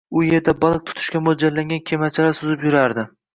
[0.19, 3.07] U erda baliq tutishga mo`ljallangan kemachalar suzib yurardi